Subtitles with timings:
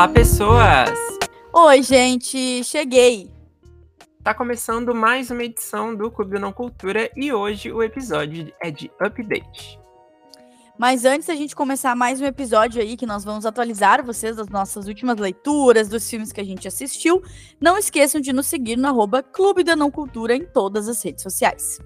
[0.00, 0.98] Olá, pessoas!
[1.52, 3.30] Oi, gente, cheguei!
[4.24, 8.90] Tá começando mais uma edição do Clube Não Cultura e hoje o episódio é de
[8.98, 9.78] update.
[10.78, 14.48] Mas antes da gente começar mais um episódio aí, que nós vamos atualizar vocês das
[14.48, 17.22] nossas últimas leituras, dos filmes que a gente assistiu,
[17.60, 21.22] não esqueçam de nos seguir no arroba Clube da Não Cultura em todas as redes
[21.22, 21.78] sociais.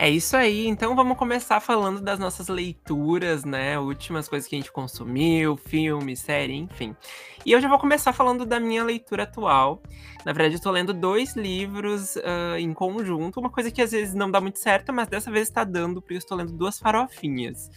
[0.00, 3.80] É isso aí, então vamos começar falando das nossas leituras, né?
[3.80, 6.94] Últimas coisas que a gente consumiu, filme, série, enfim.
[7.44, 9.82] E eu já vou começar falando da minha leitura atual.
[10.24, 14.14] Na verdade, eu tô lendo dois livros uh, em conjunto, uma coisa que às vezes
[14.14, 17.68] não dá muito certo, mas dessa vez está dando, porque eu estou lendo duas farofinhas.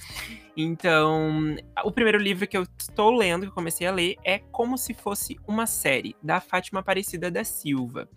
[0.56, 4.78] Então, o primeiro livro que eu estou lendo, que eu comecei a ler, é Como
[4.78, 8.08] Se Fosse Uma Série, da Fátima Aparecida da Silva.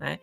[0.00, 0.18] Né?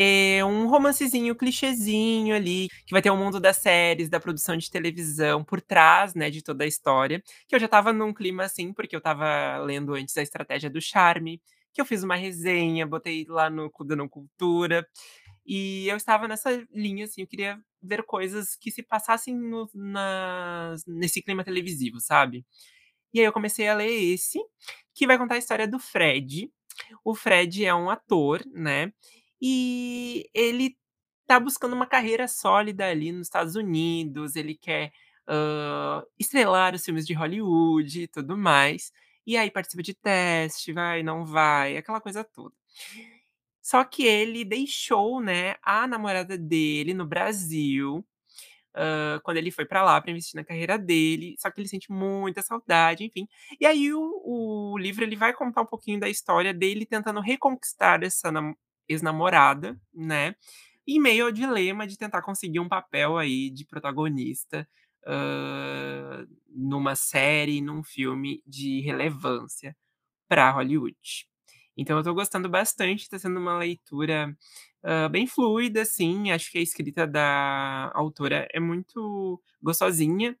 [0.00, 4.56] É um romancezinho, clichêzinho ali, que vai ter o um mundo das séries, da produção
[4.56, 7.20] de televisão por trás, né, de toda a história.
[7.48, 10.80] Que eu já tava num clima assim, porque eu tava lendo antes a estratégia do
[10.80, 14.86] charme, que eu fiz uma resenha, botei lá no Clube Não Cultura.
[15.44, 20.76] E eu estava nessa linha, assim, eu queria ver coisas que se passassem no, na,
[20.86, 22.46] nesse clima televisivo, sabe?
[23.12, 24.38] E aí eu comecei a ler esse,
[24.94, 26.52] que vai contar a história do Fred.
[27.04, 28.92] O Fred é um ator, né?
[29.40, 30.76] E ele
[31.26, 34.92] tá buscando uma carreira sólida ali nos Estados Unidos, ele quer
[35.28, 38.92] uh, estrelar os filmes de Hollywood e tudo mais.
[39.26, 42.54] E aí participa de teste, vai, não vai, aquela coisa toda.
[43.62, 48.02] Só que ele deixou, né, a namorada dele no Brasil,
[48.74, 51.36] uh, quando ele foi para lá para investir na carreira dele.
[51.38, 53.28] Só que ele sente muita saudade, enfim.
[53.60, 58.02] E aí o, o livro ele vai contar um pouquinho da história dele tentando reconquistar
[58.02, 58.32] essa,
[58.88, 60.34] ex-namorada, né?
[60.86, 64.66] Em meio ao dilema de tentar conseguir um papel aí de protagonista
[65.04, 69.76] uh, numa série, num filme de relevância
[70.26, 71.28] para Hollywood.
[71.76, 74.36] Então eu tô gostando bastante, tá sendo uma leitura
[74.82, 76.32] uh, bem fluida, assim.
[76.32, 80.36] Acho que a escrita da autora é muito gostosinha.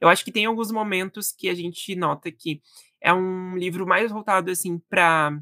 [0.00, 2.60] Eu acho que tem alguns momentos que a gente nota que
[3.00, 5.40] é um livro mais voltado assim para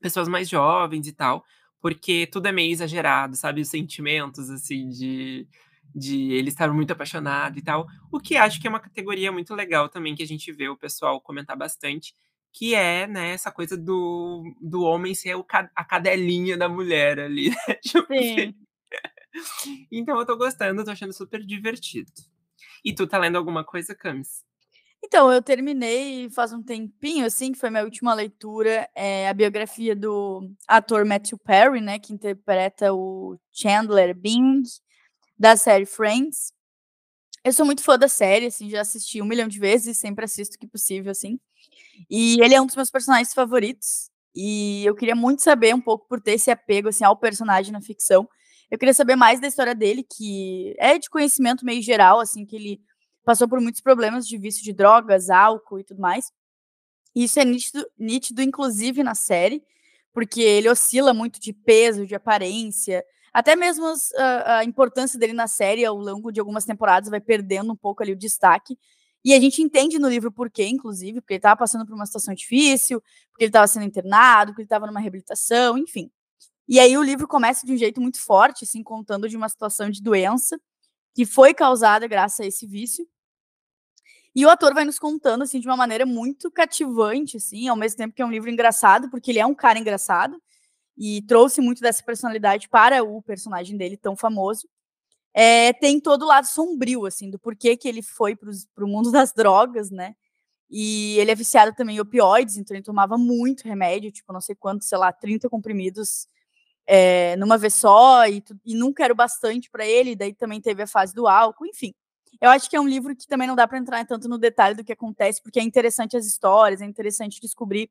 [0.00, 1.44] pessoas mais jovens e tal,
[1.80, 3.60] porque tudo é meio exagerado, sabe?
[3.60, 5.48] Os sentimentos, assim, de,
[5.94, 7.86] de ele estar muito apaixonado e tal.
[8.12, 10.76] O que acho que é uma categoria muito legal também, que a gente vê o
[10.76, 12.14] pessoal comentar bastante,
[12.52, 17.50] que é, né, essa coisa do, do homem ser o, a cadelinha da mulher ali.
[17.50, 17.74] Né?
[17.82, 18.34] Tipo Sim.
[18.40, 19.86] Assim.
[19.90, 22.10] Então eu tô gostando, tô achando super divertido.
[22.84, 24.44] E tu tá lendo alguma coisa, Camis?
[25.02, 29.96] Então, eu terminei faz um tempinho, assim, que foi minha última leitura, é a biografia
[29.96, 34.62] do ator Matthew Perry, né, que interpreta o Chandler Bing,
[35.38, 36.52] da série Friends.
[37.44, 40.56] Eu sou muito fã da série, assim, já assisti um milhão de vezes, sempre assisto
[40.56, 41.40] o que possível, assim.
[42.10, 46.06] E ele é um dos meus personagens favoritos, e eu queria muito saber um pouco
[46.08, 48.28] por ter esse apego, assim, ao personagem na ficção.
[48.70, 52.56] Eu queria saber mais da história dele, que é de conhecimento meio geral, assim, que
[52.56, 52.80] ele
[53.24, 56.32] passou por muitos problemas de vício de drogas, álcool e tudo mais.
[57.14, 59.62] E isso é nítido, nítido, inclusive, na série,
[60.12, 65.32] porque ele oscila muito de peso, de aparência, até mesmo as, a, a, importância dele
[65.32, 68.78] na série ao longo de algumas temporadas vai perdendo um pouco ali o destaque.
[69.24, 72.06] E a gente entende no livro por quê, inclusive, porque ele estava passando por uma
[72.06, 73.00] situação difícil,
[73.30, 76.10] porque ele estava sendo internado, porque ele estava numa reabilitação, enfim.
[76.66, 79.90] E aí o livro começa de um jeito muito forte, assim, contando de uma situação
[79.90, 80.58] de doença
[81.14, 83.06] que foi causada graças a esse vício.
[84.34, 87.98] E o ator vai nos contando assim de uma maneira muito cativante, assim, ao mesmo
[87.98, 90.40] tempo que é um livro engraçado, porque ele é um cara engraçado
[90.96, 94.68] e trouxe muito dessa personalidade para o personagem dele tão famoso.
[95.32, 99.10] É, tem todo o lado sombrio, assim, do porquê que ele foi para o mundo
[99.12, 100.14] das drogas, né?
[100.70, 104.54] E ele é viciado também em opioides, então ele tomava muito remédio, tipo, não sei
[104.54, 106.28] quanto, sei lá, 30 comprimidos
[106.92, 110.82] é, numa vez só, e, e nunca era o bastante para ele, daí também teve
[110.82, 111.94] a fase do álcool, enfim.
[112.40, 114.74] Eu acho que é um livro que também não dá para entrar tanto no detalhe
[114.74, 117.88] do que acontece, porque é interessante as histórias, é interessante descobrir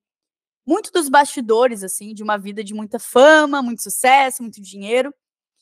[0.68, 5.14] muito dos bastidores, assim, de uma vida de muita fama, muito sucesso, muito dinheiro,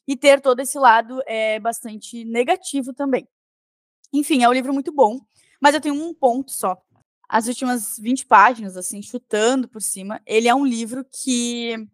[0.07, 3.27] e ter todo esse lado é bastante negativo também.
[4.11, 5.19] Enfim, é um livro muito bom,
[5.61, 6.75] mas eu tenho um ponto só.
[7.29, 11.87] As últimas 20 páginas, assim, chutando por cima, ele é um livro que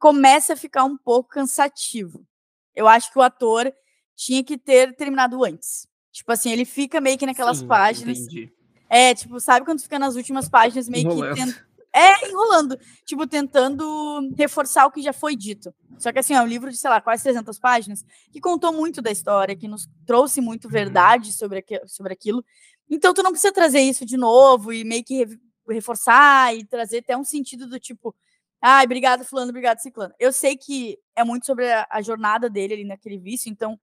[0.00, 2.26] começa a ficar um pouco cansativo.
[2.74, 3.72] Eu acho que o ator
[4.16, 5.86] tinha que ter terminado antes.
[6.10, 8.18] Tipo assim, ele fica meio que naquelas Sim, páginas.
[8.18, 8.50] Entendi.
[8.88, 11.34] É, tipo, sabe quando fica nas últimas páginas meio enrolando.
[11.36, 11.54] que tent...
[11.92, 12.78] É, enrolando.
[13.04, 15.72] Tipo, tentando reforçar o que já foi dito.
[15.98, 19.02] Só que assim, é um livro de, sei lá, quase 300 páginas, que contou muito
[19.02, 20.70] da história, que nos trouxe muito uhum.
[20.70, 22.42] verdade sobre, aqu sobre aquilo.
[22.88, 25.26] Então, tu não precisa trazer isso de novo e meio que
[25.68, 28.14] reforçar e trazer até um sentido do tipo,
[28.60, 30.14] ai, obrigado fulano, obrigado ciclano.
[30.18, 33.78] Eu sei que é muito sobre a, a jornada dele ali naquele vício, então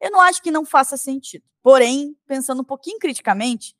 [0.00, 1.44] eu não acho que não faça sentido.
[1.62, 3.74] Porém, pensando um pouquinho criticamente,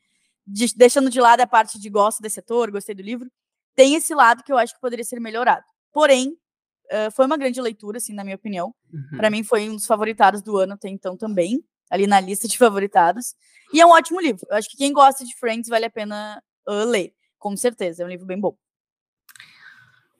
[0.46, 3.30] de, deixando de lado a parte de gosto desse setor, gostei do livro,
[3.74, 5.64] tem esse lado que eu acho que poderia ser melhorado.
[5.92, 8.74] Porém, uh, foi uma grande leitura, assim, na minha opinião.
[8.92, 9.16] Uhum.
[9.16, 12.56] Para mim, foi um dos favoritados do ano até então também, ali na lista de
[12.58, 13.34] favoritados.
[13.72, 14.46] E é um ótimo livro.
[14.48, 18.02] Eu acho que quem gosta de Friends vale a pena uh, ler, com certeza.
[18.02, 18.56] É um livro bem bom.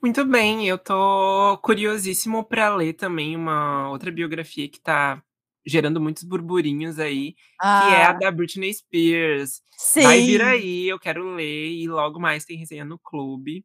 [0.03, 5.23] Muito bem, eu tô curiosíssimo para ler também uma outra biografia que tá
[5.65, 7.83] gerando muitos burburinhos aí, ah.
[7.87, 8.13] que é a ah.
[8.15, 9.63] da Britney Spears.
[9.79, 10.03] Sim.
[10.03, 13.65] Vai vir aí, eu quero ler e logo mais tem resenha no clube.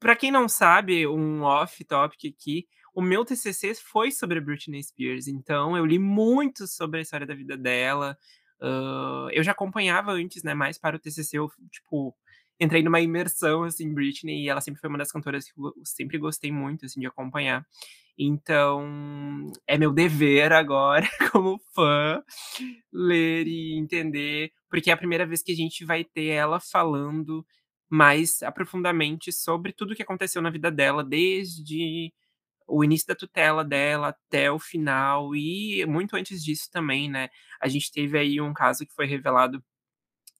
[0.00, 5.28] Para quem não sabe, um off-topic aqui, o meu TCC foi sobre a Britney Spears,
[5.28, 8.18] então eu li muito sobre a história da vida dela.
[8.60, 12.16] Uh, eu já acompanhava antes, né, mais para o TCC, eu, tipo,
[12.62, 16.18] entrei numa imersão, assim, Britney, e ela sempre foi uma das cantoras que eu sempre
[16.18, 17.66] gostei muito, assim, de acompanhar.
[18.18, 22.22] Então, é meu dever agora, como fã,
[22.92, 27.44] ler e entender, porque é a primeira vez que a gente vai ter ela falando
[27.88, 32.12] mais aprofundadamente sobre tudo o que aconteceu na vida dela, desde
[32.66, 37.28] o início da tutela dela até o final, e muito antes disso também, né?
[37.60, 39.62] A gente teve aí um caso que foi revelado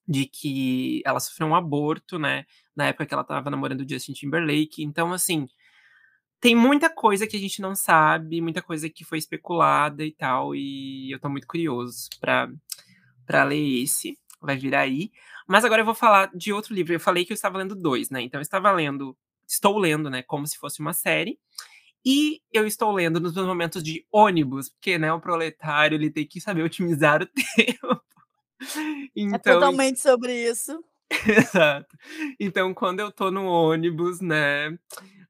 [0.07, 2.45] de que ela sofreu um aborto, né?
[2.75, 4.83] Na época que ela estava namorando o Justin Timberlake.
[4.83, 5.47] Então, assim,
[6.43, 10.53] tem muita coisa que a gente não sabe, muita coisa que foi especulada e tal,
[10.53, 12.51] e eu tô muito curioso pra,
[13.25, 15.11] pra ler esse, vai vir aí.
[15.47, 16.93] Mas agora eu vou falar de outro livro.
[16.93, 18.21] Eu falei que eu estava lendo dois, né?
[18.21, 19.17] Então eu estava lendo,
[19.47, 21.39] estou lendo, né, como se fosse uma série.
[22.05, 26.27] E eu estou lendo nos meus momentos de ônibus, porque, né, o proletário, ele tem
[26.27, 28.01] que saber otimizar o tempo.
[29.15, 30.83] É então, é totalmente sobre isso.
[31.27, 31.97] Exato.
[32.39, 34.77] Então, quando eu tô no ônibus, né,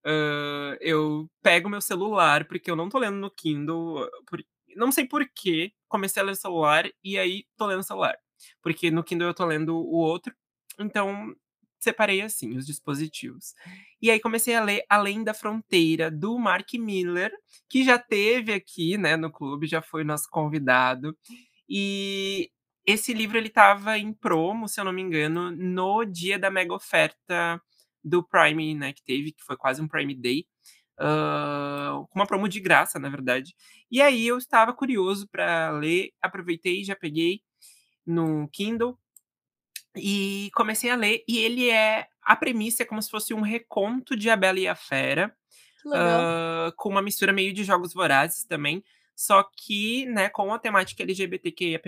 [0.05, 4.09] Uh, eu pego meu celular, porque eu não tô lendo no Kindle.
[4.27, 4.43] Por,
[4.75, 8.17] não sei porquê, comecei a ler celular e aí tô lendo celular.
[8.61, 10.33] Porque no Kindle eu tô lendo o outro.
[10.77, 11.33] Então,
[11.79, 13.53] separei assim os dispositivos.
[14.01, 17.31] E aí comecei a ler Além da Fronteira, do Mark Miller,
[17.69, 21.17] que já teve aqui, né, no clube, já foi nosso convidado.
[21.69, 22.51] E
[22.85, 26.73] esse livro ele tava em promo, se eu não me engano, no dia da mega
[26.73, 27.61] oferta
[28.03, 30.45] do Prime, né, que teve, que foi quase um Prime Day,
[30.99, 33.55] uh, com uma promo de graça, na verdade.
[33.89, 37.41] E aí eu estava curioso para ler, aproveitei, já peguei
[38.05, 38.97] no Kindle
[39.95, 41.23] e comecei a ler.
[41.27, 44.67] E ele é a premissa é como se fosse um reconto de A Bela e
[44.67, 45.35] a Fera,
[45.85, 48.83] uh, com uma mistura meio de jogos vorazes também,
[49.15, 51.79] só que, né, com a temática LGBTQIA+,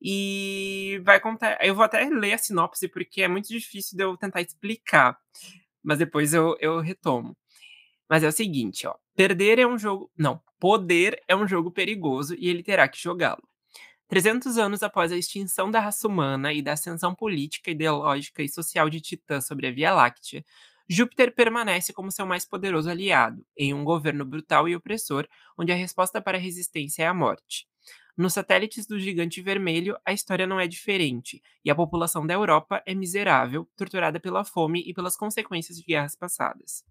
[0.00, 1.58] e vai contar.
[1.64, 5.18] Eu vou até ler a sinopse, porque é muito difícil de eu tentar explicar.
[5.82, 7.36] Mas depois eu, eu retomo.
[8.08, 8.94] Mas é o seguinte, ó.
[9.16, 10.10] Perder é um jogo.
[10.16, 13.42] Não, poder é um jogo perigoso e ele terá que jogá-lo.
[14.08, 18.88] 300 anos após a extinção da raça humana e da ascensão política, ideológica e social
[18.88, 20.44] de Titã sobre a Via Láctea,
[20.88, 25.28] Júpiter permanece como seu mais poderoso aliado, em um governo brutal e opressor,
[25.58, 27.66] onde a resposta para a resistência é a morte.
[28.18, 32.82] Nos satélites do gigante vermelho, a história não é diferente, e a população da Europa
[32.84, 36.84] é miserável, torturada pela fome e pelas consequências de guerras passadas.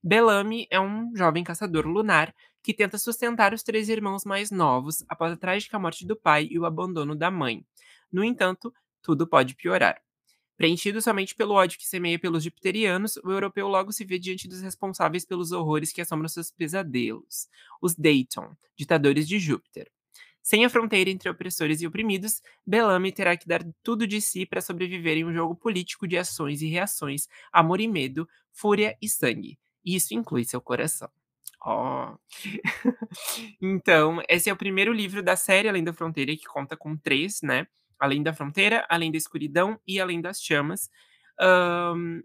[0.00, 2.32] Bellamy é um jovem caçador lunar
[2.62, 6.56] que tenta sustentar os três irmãos mais novos após a trágica morte do pai e
[6.60, 7.66] o abandono da mãe.
[8.12, 10.00] No entanto, tudo pode piorar.
[10.56, 14.62] Preenchido somente pelo ódio que semeia pelos jupiterianos, o europeu logo se vê diante dos
[14.62, 17.48] responsáveis pelos horrores que assombram seus pesadelos,
[17.82, 19.90] os Dayton, ditadores de Júpiter.
[20.48, 24.62] Sem a fronteira entre opressores e oprimidos, Bellamy terá que dar tudo de si para
[24.62, 29.58] sobreviver em um jogo político de ações e reações, amor e medo, fúria e sangue.
[29.84, 31.10] E isso inclui seu coração.
[31.62, 32.16] Oh.
[33.60, 37.42] então, esse é o primeiro livro da série Além da Fronteira, que conta com três,
[37.42, 37.66] né?
[37.98, 40.88] Além da Fronteira, Além da Escuridão e Além das Chamas.
[41.38, 42.22] Um,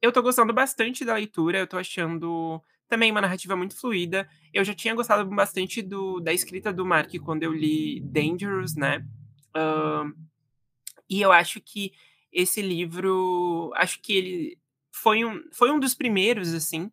[0.00, 4.28] eu tô gostando bastante da leitura, eu tô achando também uma narrativa muito fluida.
[4.52, 9.04] Eu já tinha gostado bastante do, da escrita do Mark quando eu li Dangerous, né?
[9.56, 10.12] Uh,
[11.08, 11.92] e eu acho que
[12.32, 14.58] esse livro, acho que ele
[14.90, 16.90] foi um, foi um dos primeiros, assim,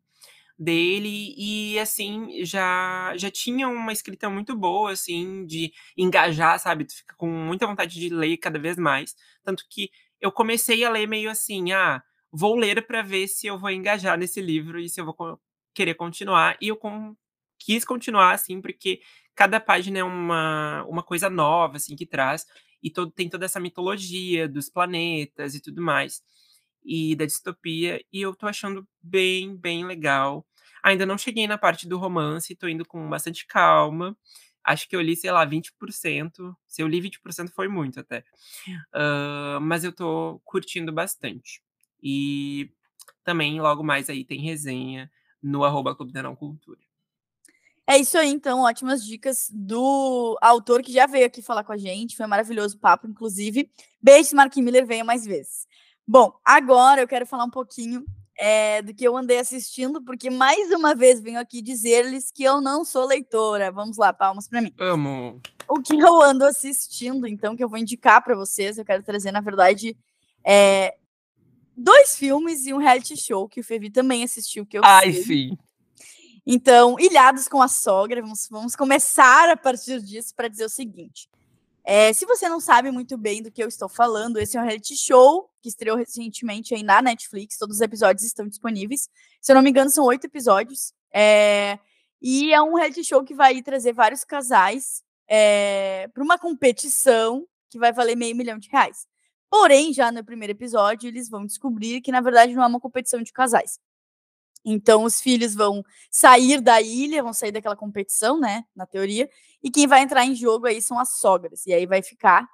[0.57, 6.95] dele e assim já já tinha uma escrita muito boa assim de engajar sabe tu
[6.95, 9.89] fica com muita vontade de ler cada vez mais tanto que
[10.21, 14.17] eu comecei a ler meio assim ah vou ler para ver se eu vou engajar
[14.17, 15.13] nesse livro e se eu vou
[15.75, 16.57] querer continuar.
[16.61, 17.15] E eu com,
[17.59, 19.01] quis continuar, assim, porque
[19.35, 22.45] cada página é uma, uma coisa nova, assim, que traz.
[22.81, 26.23] E todo, tem toda essa mitologia dos planetas e tudo mais.
[26.85, 30.45] e da distopia, e eu tô achando bem, bem legal.
[30.83, 34.17] Ainda não cheguei na parte do romance, tô indo com bastante calma.
[34.63, 36.55] Acho que eu li, sei lá, 20%.
[36.67, 38.23] Se eu li 20% foi muito até.
[38.95, 41.61] Uh, mas eu tô curtindo bastante.
[42.03, 42.71] E
[43.23, 45.09] também, logo mais aí, tem resenha
[45.45, 46.79] no arroba Clube Cultura.
[47.87, 51.77] É isso aí, então, ótimas dicas do autor que já veio aqui falar com a
[51.77, 52.15] gente.
[52.17, 53.69] Foi um maravilhoso papo, inclusive.
[54.01, 55.67] Beijo, Marquinhos Miller, venha mais vezes.
[56.07, 58.03] Bom, agora eu quero falar um pouquinho
[58.39, 62.59] é, do que eu andei assistindo, porque mais uma vez venho aqui dizer-lhes que eu
[62.59, 63.71] não sou leitora.
[63.71, 64.73] Vamos lá, palmas para mim.
[64.79, 65.39] Amo.
[65.67, 69.31] O que eu ando assistindo, então, que eu vou indicar para vocês, eu quero trazer,
[69.31, 69.95] na verdade,
[70.43, 70.95] é,
[71.75, 75.23] dois filmes e um reality show que o Fevi também assistiu, que eu Ai, sei.
[75.23, 75.57] sim.
[76.45, 81.27] Então, Ilhados com a Sogra, vamos, vamos começar a partir disso para dizer o seguinte.
[81.83, 84.63] É, se você não sabe muito bem do que eu estou falando, esse é um
[84.63, 87.57] reality show que estreou recentemente aí na Netflix.
[87.57, 89.09] Todos os episódios estão disponíveis.
[89.39, 90.93] Se eu não me engano, são oito episódios.
[91.13, 91.77] É,
[92.21, 97.77] e é um reality show que vai trazer vários casais é, para uma competição que
[97.77, 99.07] vai valer meio milhão de reais.
[99.49, 103.21] Porém, já no primeiro episódio, eles vão descobrir que, na verdade, não é uma competição
[103.21, 103.79] de casais.
[104.65, 108.63] Então, os filhos vão sair da ilha, vão sair daquela competição, né?
[108.75, 109.29] Na teoria.
[109.63, 111.65] E quem vai entrar em jogo aí são as sogras.
[111.67, 112.47] E aí vai ficar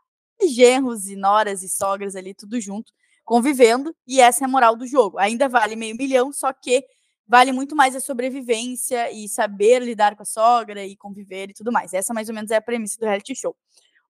[0.45, 2.91] genros e noras e sogras ali, tudo junto,
[3.23, 3.95] convivendo.
[4.05, 5.17] E essa é a moral do jogo.
[5.19, 6.85] Ainda vale meio milhão, só que
[7.25, 11.71] vale muito mais a sobrevivência e saber lidar com a sogra e conviver e tudo
[11.71, 11.93] mais.
[11.93, 13.55] Essa mais ou menos é a premissa do reality show.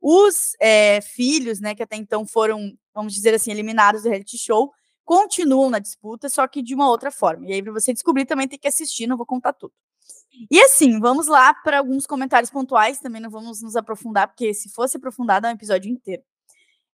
[0.01, 4.71] Os é, filhos, né, que até então foram, vamos dizer assim, eliminados do reality show,
[5.05, 7.47] continuam na disputa, só que de uma outra forma.
[7.47, 9.73] E aí, para você descobrir, também tem que assistir, não vou contar tudo.
[10.49, 14.69] E assim, vamos lá para alguns comentários pontuais, também não vamos nos aprofundar, porque se
[14.69, 16.23] fosse aprofundado é um episódio inteiro.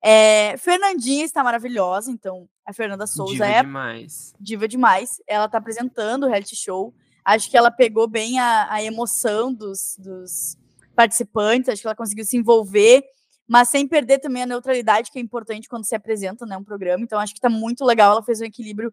[0.02, 4.34] É, Fernandinha está maravilhosa, então a Fernanda Souza diva é demais.
[4.38, 5.20] diva demais.
[5.26, 6.94] Ela está apresentando o reality show.
[7.24, 10.58] Acho que ela pegou bem a, a emoção dos, dos
[10.94, 13.04] participantes, acho que ela conseguiu se envolver
[13.46, 17.04] mas sem perder também a neutralidade, que é importante quando se apresenta, né, um programa.
[17.04, 18.12] Então, acho que tá muito legal.
[18.12, 18.92] Ela fez um equilíbrio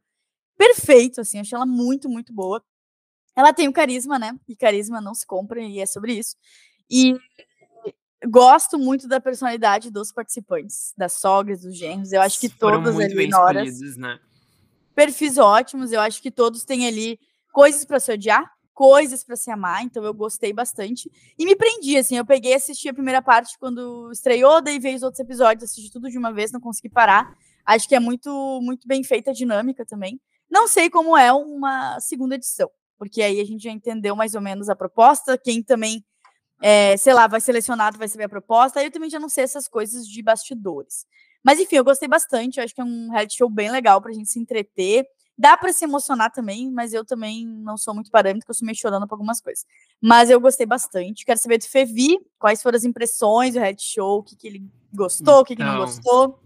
[0.58, 2.62] perfeito, assim, achei ela muito, muito boa.
[3.36, 4.38] Ela tem o carisma, né?
[4.48, 6.36] E carisma não se compra, e é sobre isso.
[6.90, 7.16] E
[8.28, 12.12] gosto muito da personalidade dos participantes, das sogras, dos genros.
[12.12, 13.98] Eu acho que Foram todas ali.
[13.98, 14.20] Né?
[14.94, 17.18] Perfis ótimos, eu acho que todos têm ali
[17.54, 21.12] coisas para se odiar, coisas para se amar, então eu gostei bastante.
[21.38, 24.96] E me prendi, assim, eu peguei e assisti a primeira parte quando estreou, daí veio
[24.96, 27.36] os outros episódios, assisti tudo de uma vez, não consegui parar.
[27.66, 30.20] Acho que é muito, muito bem feita a dinâmica também.
[30.50, 34.42] Não sei como é uma segunda edição, porque aí a gente já entendeu mais ou
[34.42, 36.04] menos a proposta, quem também,
[36.62, 39.44] é, sei lá, vai selecionado vai saber a proposta, aí eu também já não sei
[39.44, 41.06] essas coisas de bastidores.
[41.44, 44.12] Mas enfim, eu gostei bastante, eu acho que é um reality show bem legal pra
[44.12, 45.06] gente se entreter.
[45.42, 48.78] Dá para se emocionar também, mas eu também não sou muito parâmetro, eu sou meio
[48.78, 49.66] chorando por algumas coisas.
[50.00, 51.26] Mas eu gostei bastante.
[51.26, 54.64] Quero saber do Fevi, quais foram as impressões do Red Show, o que, que ele
[54.94, 56.44] gostou, o que, que não então, gostou.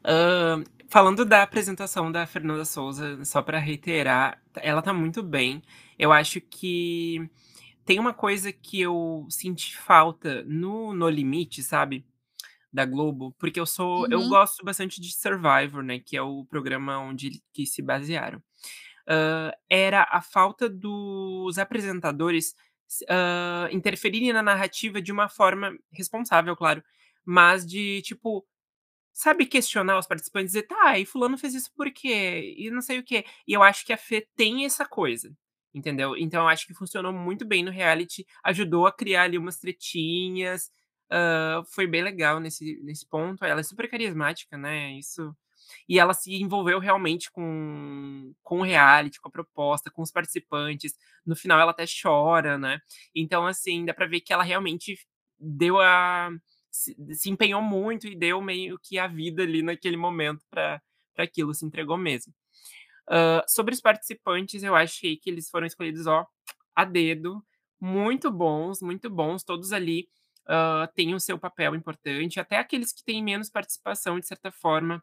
[0.00, 5.62] Uh, falando da apresentação da Fernanda Souza, só para reiterar, ela tá muito bem.
[5.98, 7.28] Eu acho que
[7.84, 12.06] tem uma coisa que eu senti falta no No Limite, sabe?
[12.74, 14.00] Da Globo, porque eu sou.
[14.00, 14.10] Uhum.
[14.10, 16.00] Eu gosto bastante de Survivor, né?
[16.00, 18.38] Que é o programa onde que se basearam.
[19.08, 22.52] Uh, era a falta dos apresentadores
[23.02, 26.82] uh, interferirem na narrativa de uma forma responsável, claro,
[27.24, 28.44] mas de tipo.
[29.16, 32.52] Sabe, questionar os participantes e dizer, tá, e fulano fez isso por quê?
[32.58, 33.24] E não sei o quê.
[33.46, 35.32] E eu acho que a Fê tem essa coisa
[35.72, 36.16] entendeu?
[36.16, 40.70] Então eu acho que funcionou muito bem no reality, ajudou a criar ali umas tretinhas,
[41.66, 43.44] foi bem legal nesse, nesse ponto.
[43.44, 44.92] Ela é super carismática, né?
[44.92, 45.34] Isso.
[45.88, 50.94] E ela se envolveu realmente com, com o reality, com a proposta, com os participantes.
[51.24, 52.80] No final, ela até chora, né?
[53.14, 54.98] Então, assim, dá pra ver que ela realmente
[55.38, 56.30] deu a.
[56.70, 60.82] Se, se empenhou muito e deu meio que a vida ali naquele momento para
[61.16, 62.34] aquilo, se entregou mesmo.
[63.08, 66.26] Uh, sobre os participantes, eu achei que eles foram escolhidos, ó,
[66.74, 67.44] a dedo.
[67.80, 70.08] Muito bons, muito bons, todos ali
[70.48, 75.02] uh, têm o seu papel importante, até aqueles que têm menos participação, de certa forma,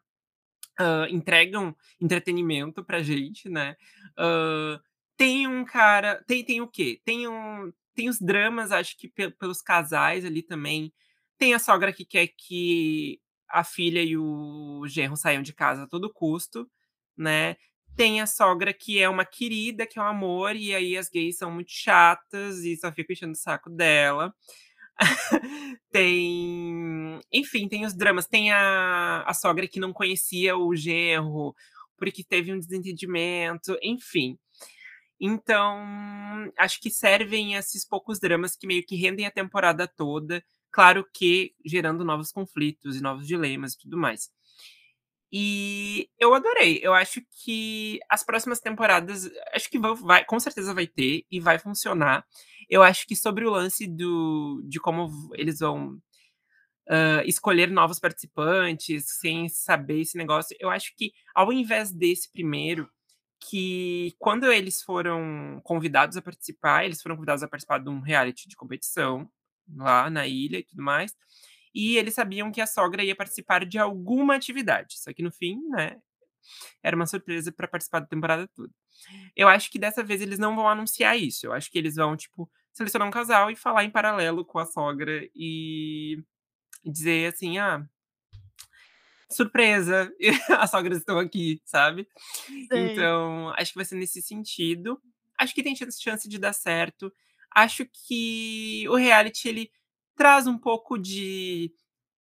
[0.80, 3.76] uh, entregam entretenimento pra gente, né?
[4.18, 4.80] Uh,
[5.16, 6.22] tem um cara.
[6.26, 7.00] Tem, tem o quê?
[7.04, 10.92] Tem, um, tem os dramas, acho que pelos casais ali também.
[11.38, 15.86] Tem a sogra que quer que a filha e o genro saiam de casa a
[15.86, 16.68] todo custo,
[17.16, 17.56] né?
[17.96, 21.36] Tem a sogra que é uma querida, que é um amor, e aí as gays
[21.36, 24.34] são muito chatas e só ficam enchendo o saco dela.
[25.90, 27.20] tem.
[27.32, 28.26] Enfim, tem os dramas.
[28.26, 31.54] Tem a, a sogra que não conhecia o genro,
[31.96, 34.38] porque teve um desentendimento, enfim.
[35.20, 35.78] Então,
[36.58, 41.54] acho que servem esses poucos dramas que meio que rendem a temporada toda, claro que
[41.64, 44.30] gerando novos conflitos e novos dilemas e tudo mais.
[45.32, 46.80] E eu adorei.
[46.82, 51.40] Eu acho que as próximas temporadas, acho que vai, vai, com certeza vai ter e
[51.40, 52.26] vai funcionar.
[52.68, 55.94] Eu acho que sobre o lance do, de como eles vão
[56.88, 62.88] uh, escolher novos participantes sem saber esse negócio, eu acho que ao invés desse primeiro,
[63.50, 68.48] que quando eles foram convidados a participar, eles foram convidados a participar de um reality
[68.48, 69.28] de competição
[69.76, 71.14] lá na ilha e tudo mais
[71.74, 74.98] e eles sabiam que a sogra ia participar de alguma atividade.
[74.98, 76.00] Só que no fim, né,
[76.82, 78.70] era uma surpresa para participar da temporada toda.
[79.36, 81.46] Eu acho que dessa vez eles não vão anunciar isso.
[81.46, 84.66] Eu acho que eles vão, tipo, selecionar um casal e falar em paralelo com a
[84.66, 86.22] sogra e
[86.84, 87.86] dizer assim: ah,
[89.32, 90.12] surpresa,
[90.58, 92.06] as sogras estão aqui, sabe?
[92.46, 92.66] Sim.
[92.70, 95.00] Então, acho que vai ser nesse sentido.
[95.38, 97.12] Acho que tem chance de dar certo.
[97.54, 99.70] Acho que o reality, ele
[100.16, 101.72] traz um pouco de,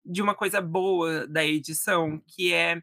[0.04, 2.80] de uma coisa boa da edição, que é.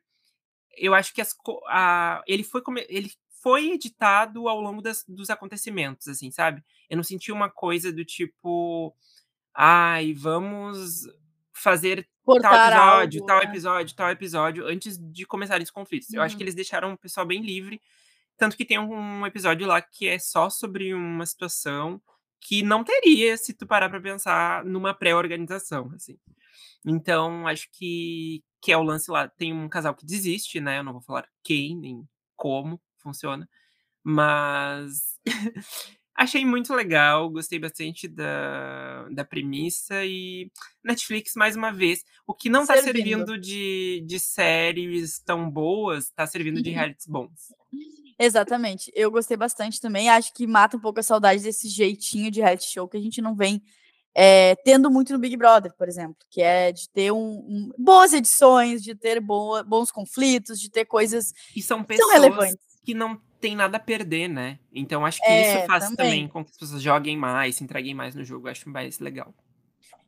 [0.77, 1.33] Eu acho que as,
[1.69, 3.09] a, ele, foi, ele
[3.45, 6.63] foi editado ao longo das, dos acontecimentos, assim, sabe?
[6.89, 8.91] Eu não senti uma coisa do tipo.
[9.53, 11.03] Ai, vamos
[11.53, 13.45] fazer Cortar tal episódio, algo, tal né?
[13.45, 16.09] episódio, tal episódio, antes de começarem os conflitos.
[16.09, 16.15] Uhum.
[16.15, 16.45] Eu acho que uhum.
[16.45, 17.79] eles deixaram o pessoal bem livre.
[18.35, 22.01] Tanto que tem um episódio lá que é só sobre uma situação
[22.41, 26.17] que não teria se tu parar para pensar numa pré-organização, assim.
[26.83, 29.27] Então, acho que, que é o lance lá.
[29.27, 30.79] Tem um casal que desiste, né?
[30.79, 33.47] Eu não vou falar quem, nem como funciona,
[34.03, 35.19] mas
[36.17, 40.51] achei muito legal, gostei bastante da, da premissa e
[40.83, 42.85] Netflix, mais uma vez, o que não servindo.
[42.85, 47.53] tá servindo de, de séries tão boas, tá servindo de realities bons.
[48.17, 48.91] Exatamente.
[48.95, 50.09] Eu gostei bastante também.
[50.09, 53.21] Acho que mata um pouco a saudade desse jeitinho de reality show que a gente
[53.21, 53.61] não vem
[54.17, 58.13] é, tendo muito no Big Brother, por exemplo, que é de ter um, um boas
[58.13, 62.64] edições, de ter boa, bons conflitos, de ter coisas e são pessoas relevantes.
[62.85, 64.59] Que não tem nada a perder, né?
[64.71, 65.97] Então acho que é, isso faz também.
[65.97, 68.47] também com que as pessoas joguem mais, se entreguem mais no jogo.
[68.47, 69.33] Acho mais legal.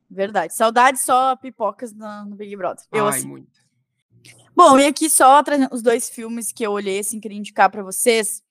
[0.09, 0.53] Verdade.
[0.53, 2.85] Saudade só pipocas no, Big Brother.
[2.91, 3.67] Eu, Ai, assim, muito.
[4.55, 8.41] Bom, e aqui só os dois filmes que eu olhei, assim, queria indicar para vocês.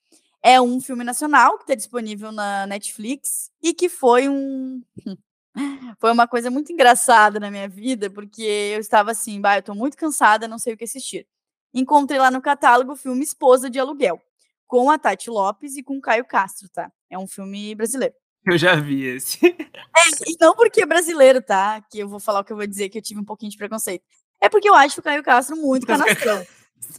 [0.41, 4.81] É um filme nacional que está disponível na Netflix e que foi um.
[5.99, 9.73] foi uma coisa muito engraçada na minha vida, porque eu estava assim, bah, eu tô
[9.73, 11.27] muito cansada, não sei o que assistir.
[11.73, 14.21] Encontrei lá no catálogo o filme Esposa de Aluguel,
[14.65, 16.91] com a Tati Lopes e com o Caio Castro, tá?
[17.09, 18.13] É um filme brasileiro.
[18.45, 19.45] Eu já vi esse.
[19.45, 21.81] É, e não porque é brasileiro, tá?
[21.91, 23.57] Que eu vou falar o que eu vou dizer, que eu tive um pouquinho de
[23.57, 24.03] preconceito.
[24.39, 26.45] É porque eu acho o Caio Castro muito canastrão.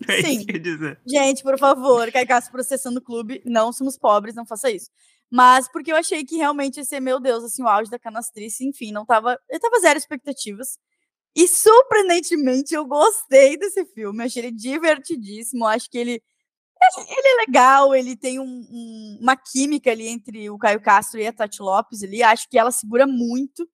[0.08, 0.44] É Sim.
[1.06, 4.90] Gente, por favor, Caio Castro processando o clube, não somos pobres, não faça isso.
[5.30, 8.66] Mas porque eu achei que realmente ia ser, meu Deus, assim, o auge da canastrice,
[8.66, 9.38] enfim, não tava.
[9.48, 10.78] Eu tava zero expectativas.
[11.38, 16.20] E surpreendentemente eu gostei desse filme, achei ele divertidíssimo, acho que ele
[17.08, 21.26] ele é legal, ele tem um, um, uma química ali entre o Caio Castro e
[21.28, 23.68] a Tati Lopes ali, acho que ela segura muito.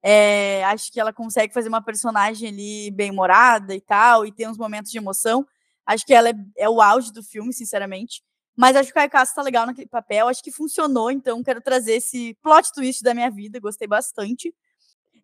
[0.00, 4.58] É, acho que ela consegue fazer uma personagem ali bem-humorada e tal, e tem uns
[4.58, 5.44] momentos de emoção.
[5.86, 8.22] Acho que ela é, é o auge do filme, sinceramente.
[8.56, 11.60] Mas acho que o Caio Castro tá legal naquele papel, acho que funcionou, então quero
[11.60, 14.54] trazer esse plot twist da minha vida, gostei bastante.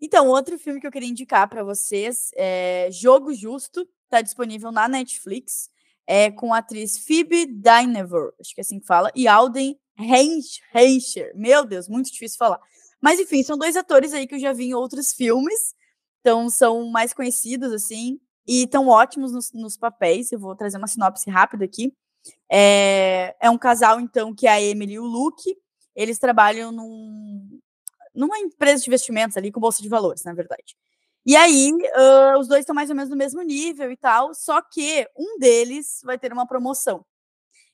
[0.04, 4.86] Então, outro filme que eu queria indicar para vocês é Jogo Justo, tá disponível na
[4.86, 5.70] Netflix,
[6.06, 11.32] é com a atriz Phoebe Dynevor, acho que é assim que fala, e Alden Reicher.
[11.34, 12.60] Meu Deus, muito difícil falar.
[13.00, 15.74] Mas enfim, são dois atores aí que eu já vi em outros filmes,
[16.20, 20.30] então são mais conhecidos assim e estão ótimos nos, nos, papéis.
[20.30, 21.94] Eu vou trazer uma sinopse rápida aqui.
[22.52, 25.56] É, é um casal então que é a Emily e o Luke.
[25.96, 27.58] Eles trabalham num,
[28.14, 30.76] numa empresa de investimentos ali com bolsa de valores, na verdade.
[31.26, 34.60] E aí, uh, os dois estão mais ou menos no mesmo nível e tal, só
[34.60, 37.04] que um deles vai ter uma promoção.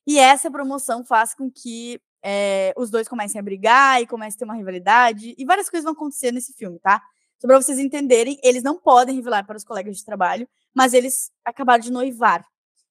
[0.07, 4.39] E essa promoção faz com que é, os dois comecem a brigar e comecem a
[4.39, 7.03] ter uma rivalidade, e várias coisas vão acontecer nesse filme, tá?
[7.39, 11.33] Só pra vocês entenderem, eles não podem revelar para os colegas de trabalho, mas eles
[11.45, 12.47] acabaram de noivar.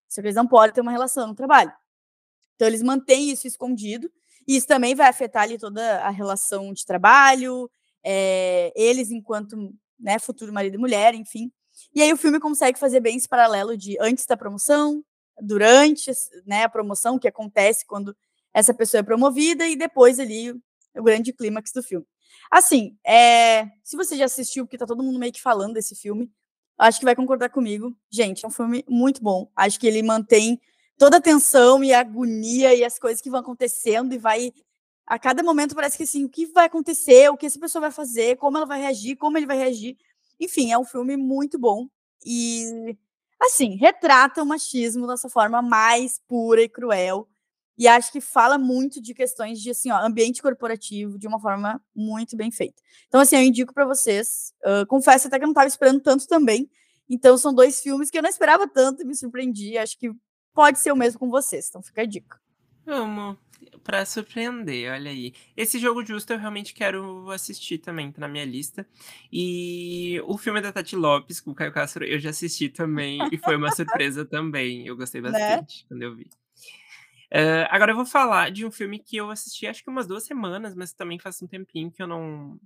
[0.07, 1.71] Só que eles não podem ter uma relação no trabalho.
[2.55, 4.11] Então, eles mantêm isso escondido,
[4.55, 7.69] isso também vai afetar ali toda a relação de trabalho,
[8.03, 11.51] é, eles enquanto né, futuro marido e mulher, enfim.
[11.93, 15.03] E aí o filme consegue fazer bem esse paralelo de antes da promoção,
[15.41, 16.11] durante
[16.45, 18.15] né, a promoção, que acontece quando
[18.53, 22.05] essa pessoa é promovida e depois ali o grande clímax do filme.
[22.51, 26.29] Assim, é, se você já assistiu, porque tá todo mundo meio que falando desse filme,
[26.77, 27.95] acho que vai concordar comigo.
[28.11, 29.51] Gente, é um filme muito bom.
[29.55, 30.59] Acho que ele mantém
[30.99, 34.53] toda a tensão e a agonia e as coisas que vão acontecendo e vai
[35.07, 37.91] a cada momento parece que assim, o que vai acontecer, o que essa pessoa vai
[37.91, 39.97] fazer, como ela vai reagir, como ele vai reagir.
[40.39, 41.87] Enfim, é um filme muito bom
[42.23, 42.95] e
[43.41, 47.27] assim, retrata o machismo dessa forma mais pura e cruel.
[47.77, 51.81] E acho que fala muito de questões de assim, ó, ambiente corporativo de uma forma
[51.95, 52.81] muito bem feita.
[53.07, 54.53] Então, assim, eu indico para vocês.
[54.65, 56.69] Uh, confesso até que eu não estava esperando tanto também.
[57.09, 59.77] Então, são dois filmes que eu não esperava tanto e me surpreendi.
[59.77, 60.11] Acho que
[60.59, 61.69] pode ser o mesmo com vocês.
[61.69, 62.37] Então, fica a dica.
[62.85, 63.37] Vamos
[63.81, 65.33] para surpreender, olha aí.
[65.55, 68.85] Esse jogo justo eu realmente quero assistir também, tá na minha lista.
[69.31, 73.37] E o filme da Tati Lopes com o Caio Castro eu já assisti também e
[73.37, 74.85] foi uma surpresa também.
[74.85, 75.31] Eu gostei né?
[75.31, 75.85] bastante né?
[75.87, 76.29] quando eu vi.
[77.31, 80.23] Uh, agora eu vou falar de um filme que eu assisti acho que umas duas
[80.25, 82.59] semanas, mas também faz um tempinho que eu não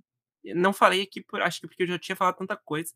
[0.52, 2.92] não falei aqui, por, acho que porque eu já tinha falado tanta coisa.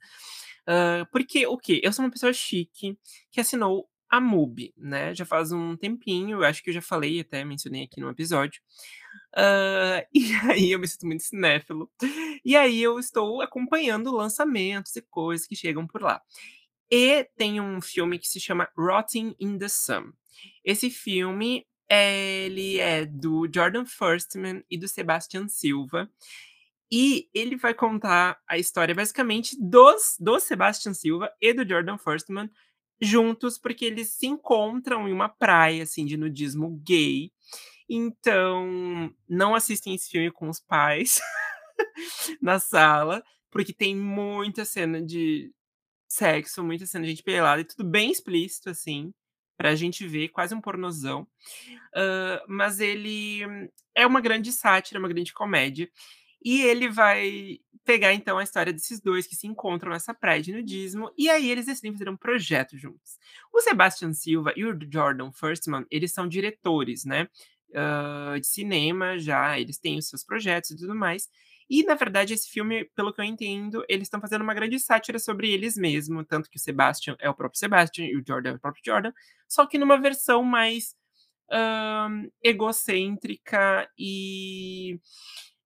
[0.69, 1.81] Uh, porque o quê?
[1.85, 2.99] Eu sou uma pessoa chique
[3.31, 5.15] que assinou a MUBI, né?
[5.15, 8.61] Já faz um tempinho, eu acho que eu já falei, até mencionei aqui no episódio.
[9.35, 11.91] Uh, e aí eu me sinto muito cinéfilo.
[12.45, 16.23] E aí eu estou acompanhando lançamentos e coisas que chegam por lá.
[16.91, 20.13] E tem um filme que se chama Rotting in the Sun.
[20.65, 26.11] Esse filme, ele é do Jordan Firstman e do Sebastian Silva.
[26.91, 32.51] E ele vai contar a história basicamente dos do Sebastian Silva e do Jordan Firstman
[33.01, 37.31] juntos, porque eles se encontram em uma praia assim de nudismo gay.
[37.89, 41.21] Então, não assistem esse filme com os pais
[42.43, 45.51] na sala, porque tem muita cena de
[46.09, 49.13] sexo, muita cena de gente pelada e tudo bem explícito assim
[49.59, 51.27] pra gente ver, quase um pornozão.
[51.93, 53.41] Uh, mas ele
[53.93, 55.91] é uma grande sátira, uma grande comédia.
[56.45, 60.53] E ele vai pegar, então, a história desses dois que se encontram nessa praia de
[60.53, 63.19] nudismo, e aí eles decidem fazer um projeto juntos.
[63.53, 67.29] O Sebastian Silva e o Jordan Firstman, eles são diretores, né,
[67.71, 71.29] uh, de cinema já, eles têm os seus projetos e tudo mais,
[71.71, 75.19] e, na verdade, esse filme, pelo que eu entendo, eles estão fazendo uma grande sátira
[75.19, 78.55] sobre eles mesmos, tanto que o Sebastian é o próprio Sebastian e o Jordan é
[78.55, 79.13] o próprio Jordan,
[79.47, 80.95] só que numa versão mais
[81.51, 84.99] uh, egocêntrica e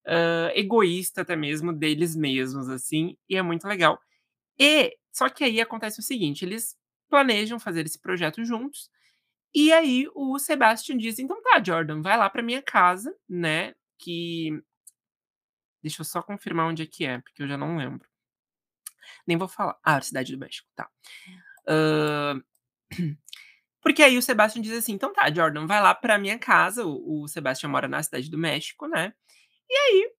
[0.06, 4.00] uh, egoísta até mesmo deles mesmos, assim, e é muito legal.
[4.58, 6.76] E, só que aí acontece o seguinte, eles
[7.08, 8.90] planejam fazer esse projeto juntos,
[9.54, 14.62] e aí o Sebastian diz, então tá, Jordan, vai lá pra minha casa, né, que
[15.82, 18.08] Deixa eu só confirmar onde é que é, porque eu já não lembro.
[19.26, 19.76] Nem vou falar.
[19.82, 20.88] Ah, Cidade do México, tá.
[21.68, 22.42] Uh...
[23.82, 26.86] Porque aí o Sebastian diz assim: então tá, Jordan, vai lá pra minha casa.
[26.86, 29.12] O, o Sebastian mora na Cidade do México, né?
[29.68, 30.11] E aí,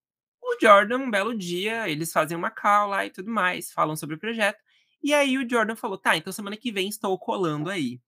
[0.42, 4.16] o Jordan, um belo dia, eles fazem uma call lá e tudo mais, falam sobre
[4.16, 4.60] o projeto.
[5.04, 8.00] E aí o Jordan falou: tá, então semana que vem estou colando aí.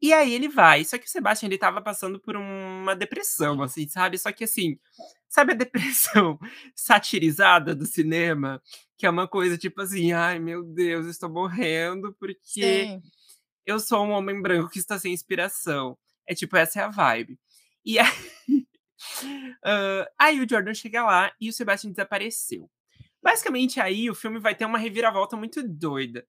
[0.00, 0.84] E aí ele vai.
[0.84, 4.18] Só que o Sebastian, ele tava passando por uma depressão, assim, sabe?
[4.18, 4.76] Só que assim,
[5.28, 6.38] sabe a depressão
[6.74, 8.60] satirizada do cinema?
[8.98, 12.40] Que é uma coisa tipo assim, ai meu Deus, estou morrendo porque
[12.86, 13.02] Sim.
[13.64, 15.96] eu sou um homem branco que está sem inspiração.
[16.26, 17.38] É tipo, essa é a vibe.
[17.84, 18.08] E aí,
[19.24, 22.70] uh, aí o Jordan chega lá e o Sebastian desapareceu.
[23.22, 26.26] Basicamente, aí o filme vai ter uma reviravolta muito doida.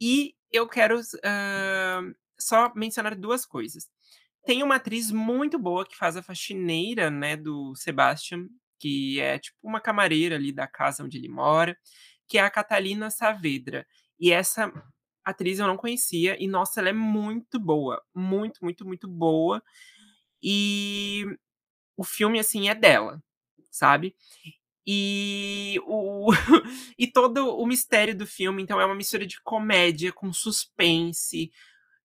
[0.00, 3.86] E eu quero uh, só mencionar duas coisas.
[4.44, 8.48] Tem uma atriz muito boa que faz a faxineira, né, do Sebastian,
[8.80, 11.76] que é tipo uma camareira ali da casa onde ele mora,
[12.28, 13.86] que é a Catalina Saavedra.
[14.18, 14.72] E essa
[15.24, 19.62] atriz eu não conhecia, e nossa, ela é muito boa, muito, muito, muito boa.
[20.42, 21.26] E
[21.98, 23.22] o filme, assim, é dela,
[23.70, 24.16] sabe?
[24.86, 26.32] E, o,
[26.98, 31.50] e todo o mistério do filme, então, é uma mistura de comédia com suspense,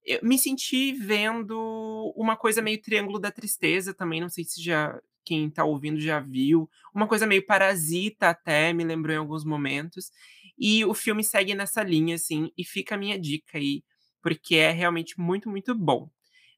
[0.06, 4.99] eu me senti vendo uma coisa meio Triângulo da Tristeza também, não sei se já
[5.25, 10.12] quem tá ouvindo já viu, uma coisa meio parasita até, me lembrou em alguns momentos.
[10.58, 13.84] E o filme segue nessa linha, assim, e fica a minha dica aí,
[14.21, 16.10] porque é realmente muito, muito bom.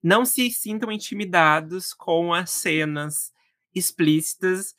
[0.05, 3.33] Não se sintam intimidados com as cenas
[3.73, 4.75] explícitas,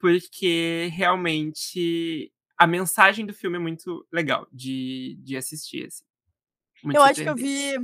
[0.00, 5.86] porque realmente a mensagem do filme é muito legal de, de assistir.
[5.86, 6.02] Assim.
[6.92, 7.74] Eu acho que eu vi,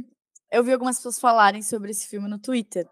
[0.51, 2.89] eu vi algumas pessoas falarem sobre esse filme no Twitter.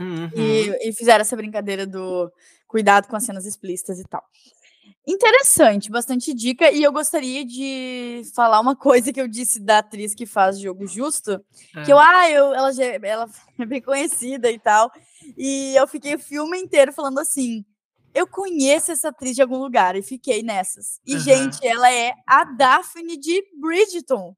[0.00, 0.28] Uhum.
[0.34, 2.32] E, e, fizeram essa brincadeira do
[2.66, 4.24] cuidado com as cenas explícitas e tal.
[5.06, 6.70] Interessante, bastante dica.
[6.70, 10.86] E eu gostaria de falar uma coisa que eu disse da atriz que faz Jogo
[10.86, 11.44] Justo,
[11.76, 11.82] é.
[11.82, 14.90] que eu, ah, eu, ela, já, ela é bem conhecida e tal.
[15.36, 17.64] E eu fiquei o filme inteiro falando assim:
[18.14, 21.00] eu conheço essa atriz de algum lugar, e fiquei nessas.
[21.06, 21.20] E, uhum.
[21.20, 24.34] gente, ela é a Daphne de Bridgeton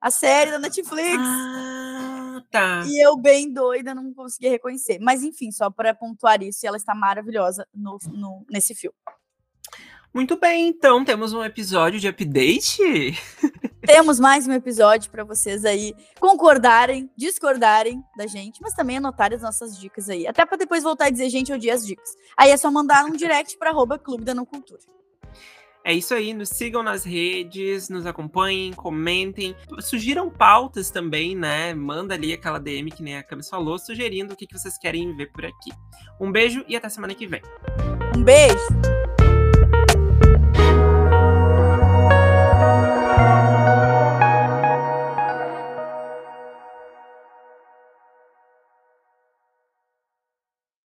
[0.00, 1.18] a série da Netflix.
[1.18, 2.84] Ah, tá.
[2.86, 4.98] E eu, bem doida, não consegui reconhecer.
[5.00, 8.96] Mas, enfim, só para pontuar isso, ela está maravilhosa no, no, nesse filme.
[10.12, 12.78] Muito bem, então temos um episódio de update.
[13.84, 19.42] Temos mais um episódio para vocês aí concordarem, discordarem da gente, mas também anotarem as
[19.42, 20.26] nossas dicas aí.
[20.26, 22.10] Até para depois voltar e dizer, gente, eu as dicas.
[22.36, 24.80] Aí é só mandar um direct para arroba Clube da Não Cultura.
[25.84, 31.72] É isso aí, nos sigam nas redes, nos acompanhem, comentem, sugiram pautas também, né?
[31.72, 35.32] Manda ali aquela DM que nem a Camis falou, sugerindo o que vocês querem ver
[35.32, 35.72] por aqui.
[36.20, 37.40] Um beijo e até semana que vem.
[38.14, 39.37] Um beijo!